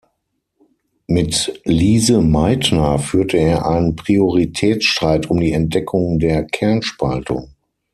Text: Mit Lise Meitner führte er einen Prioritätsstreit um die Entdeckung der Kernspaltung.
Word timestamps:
Mit 1.05 1.61
Lise 1.63 2.21
Meitner 2.23 2.97
führte 2.97 3.37
er 3.37 3.67
einen 3.67 3.95
Prioritätsstreit 3.95 5.29
um 5.29 5.39
die 5.39 5.51
Entdeckung 5.51 6.17
der 6.17 6.43
Kernspaltung. 6.45 7.53